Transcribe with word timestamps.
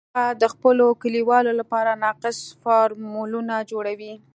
هغه 0.19 0.33
د 0.41 0.43
خپلو 0.53 0.85
کلیوالو 1.01 1.51
لپاره 1.59 1.99
ناقص 2.05 2.37
فارمولونه 2.63 3.55
جوړوي 3.71 4.13